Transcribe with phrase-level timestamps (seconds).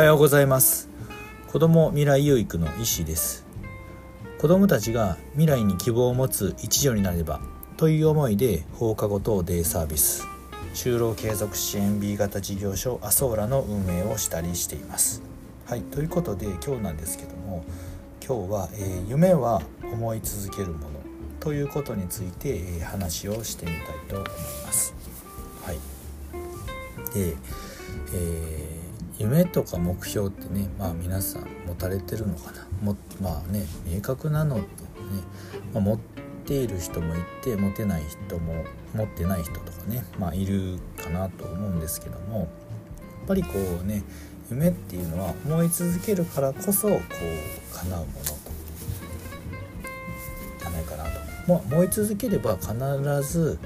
[0.00, 0.88] はようございます。
[1.52, 3.44] 子ども未来有育の医師です。
[4.38, 7.42] 子どもたちが未来に希望を持つ一助になれば
[7.76, 10.26] という思いで放課後等デイサービス
[10.72, 15.20] 就労継続支援 B 型事業所アソーラの運営をしたりしています。
[15.66, 17.62] はいということで今日なんですけども
[18.26, 20.86] 今日は、えー、夢は思い続けるもの
[21.40, 24.28] ということについて、えー、話をしてみたいと思い
[24.64, 24.94] ます。
[25.62, 25.76] はい。
[27.12, 27.36] で、
[28.14, 28.69] えー
[29.20, 32.66] 夢とか目標ってねまあ皆さん持たれてるのかな。
[32.80, 34.68] もまあね明確なのってね、
[35.74, 35.98] まあ、持っ
[36.46, 38.64] ている人もいて持てない人も
[38.94, 42.48] 持ってない人とかねまあいるかなと思うんですけどもやっ
[43.28, 43.50] ぱりこ
[43.82, 44.02] うね
[44.50, 48.50] 夢っていうのは思い続けるからこそこう叶うものと。
[50.58, 51.10] じゃないかなと、
[51.46, 52.72] まあ、思い続ければ必
[53.22, 53.58] ず、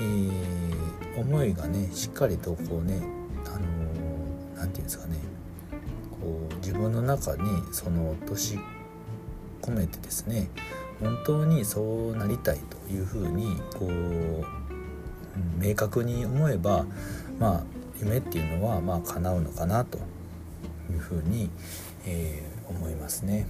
[0.00, 3.02] えー、思いがねしっかりとこうね
[4.56, 5.16] 何て言うんですかね
[6.20, 8.58] こう自分の中にその落とし
[9.62, 10.48] 込めてですね
[11.00, 14.44] 本当にそうなりたいというふうにこう
[15.58, 16.84] 明確に思えば
[17.38, 17.62] まあ
[17.98, 19.98] 夢っていうのはまあ叶うのかなと
[20.90, 21.50] いうふうに、
[22.06, 23.38] えー、思いますね。
[23.40, 23.46] やっ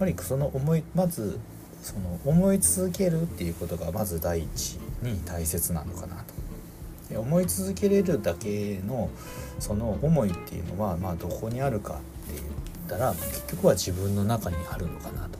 [0.00, 1.38] ぱりその思いまず
[1.82, 6.34] その思い続けるっていうことがまず第一に大切なのかなと
[7.14, 9.10] 思い続けれるだけの
[9.58, 12.44] その思いっていうのは、まあ、どこにあるかって言っ
[12.88, 15.38] たら結局は自分の中にあるのかなと。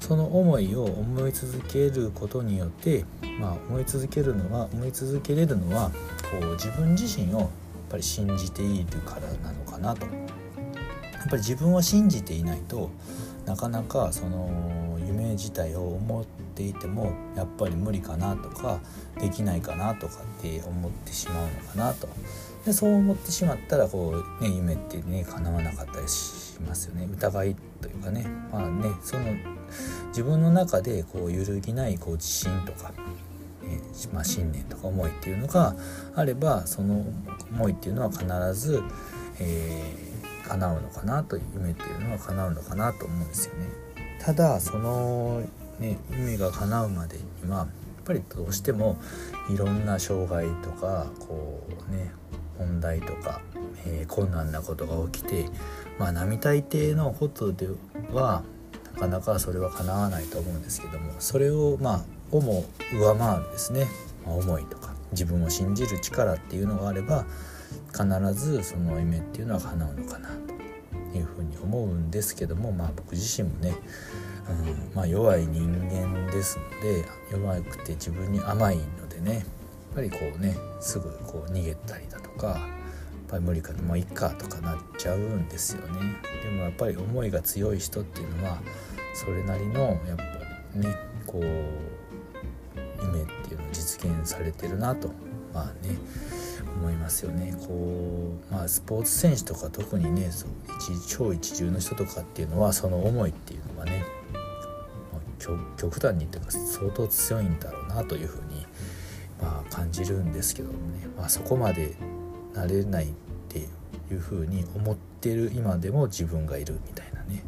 [0.00, 3.04] その思いを思い続けることによって、
[3.40, 5.90] まあ、思い続けるのは思い続けれるのは
[6.30, 7.48] こう自分自身をやっ
[7.90, 10.06] ぱり信じているからなのかなと。
[10.06, 10.12] や
[11.28, 12.88] っぱり自分を信じていないと
[13.46, 14.95] なかなかその
[15.36, 18.80] 自体を思っていてもやっぱり無理かなとか
[19.20, 22.08] できないかなとかって思ってしまうのかなと。
[22.64, 27.08] でそう思ってしまったらこう、ね、夢ってね叶わなかったりしますよね。
[27.12, 28.26] 疑いというかね。
[28.50, 29.24] まあねその
[30.08, 33.80] 自分の中でこう揺るぎないこう自信とか、ね
[34.12, 35.74] まあ、信念とか思いっていうのが
[36.14, 37.04] あればその
[37.52, 38.82] 思いっていうのは必ず、
[39.40, 43.66] えー、叶うのかなという夢っていうのは叶うのかなと思うんですよね。
[44.20, 45.42] ただその
[45.78, 47.68] ね夢が叶うまでにはやっ
[48.04, 48.96] ぱりどうしても
[49.52, 52.12] いろんな障害とかこうね
[52.58, 53.40] 問題とか、
[53.86, 55.46] えー、困難なことが起きて
[55.98, 57.68] まあ並大抵のことで
[58.12, 58.42] は
[58.94, 63.86] なかなかそれは叶わないと思うんですけどもそれをまあをも上回るですね、
[64.24, 67.24] まあ、思いとか自分を信じる力っていうのがあれば
[67.92, 70.45] 必ずその夢っていうのは叶うのかな。
[71.16, 73.74] いうふうに思うんですけどもまあ僕自身もね、
[74.48, 79.44] うんまあ、弱い人間ですので弱くて自分に甘いのでねやっ
[79.94, 82.58] ぱりこうねすぐこう逃げたりだとかやっ
[83.28, 86.00] ぱり無理かもういっかとかなっちゃうんですよね。
[86.44, 88.58] でもやっぱり思いが強い人っていうのは
[89.14, 90.22] それなりのやっぱ
[90.74, 90.94] りね
[91.26, 91.42] こう
[93.02, 95.10] 夢っていうのを実現されてるなと
[95.52, 95.96] まあね
[96.76, 97.54] 思いますよね。
[97.66, 100.50] こうまあスポーツ選手とか特にねそう
[101.08, 105.22] 超一流の人とかっていうのはその思いっていうのはね、まあ、
[105.76, 108.66] 極端に言ってか相当強いんだろうなというふうに、
[109.40, 111.94] まあ、感じるんですけどもね、まあ、そこまで
[112.54, 113.08] なれないっ
[113.48, 117.42] ていうふうに思ってる今でも自分がいるみたいなね。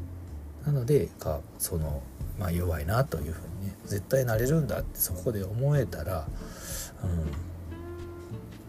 [0.66, 2.02] なのでかその、
[2.38, 6.26] まあ、弱いなというふうにね絶対なれるんだってそこで思えたら、
[7.02, 7.47] うん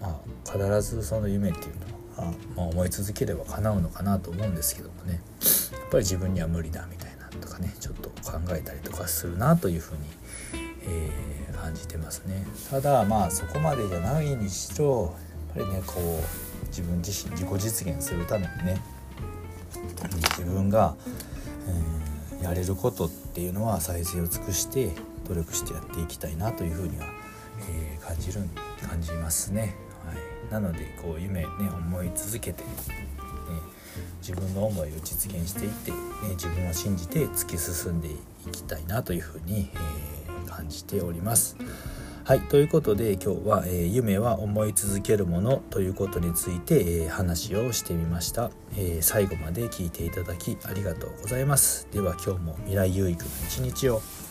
[0.01, 1.75] まあ、必ずその夢っていう
[2.17, 5.21] のは、まあ、思い続ければ叶うのかなと思うんですけどもね
[5.71, 10.01] やっぱり自分には無理だみたいなとかねちょっと考えたりとかするなというふうに、
[10.83, 12.45] えー、感じてますね。
[12.69, 15.15] ただまあそこまでじゃないにしろ
[15.55, 18.81] やっぱりねこう自分自身自己実現するためにね
[20.39, 20.95] 自分が、
[22.31, 24.91] えー、やれることっていうのは最善を尽くして
[25.27, 27.05] 努力してやっていきたいなというふうには、
[27.69, 28.41] えー、感じる
[28.87, 29.75] 感じますね。
[30.51, 32.69] なのでこう夢ね思い続けて、ね、
[34.21, 35.97] 自分の思いを実現していって、ね、
[36.31, 38.17] 自分を信じて突き進んでい
[38.51, 41.57] きたいなというふうに、えー、感じております。
[42.29, 51.87] はいということで今日は、えー、夢は思い続けるもの」ということについて、えー、話をしてみました、えー、最後まで聞いていただきありがとうございます。
[51.91, 54.28] では今日も未来有益な一日を。